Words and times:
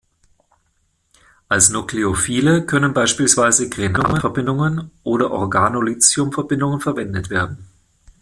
Als 1.47 1.69
Nukleophile 1.69 2.65
können 2.65 2.91
beispielsweise 2.95 3.69
Grignard-Verbindungen 3.69 4.89
oder 5.03 5.29
Organolithium-Verbindungen 5.29 6.79
verwendet 6.81 7.29
werden. 7.29 7.67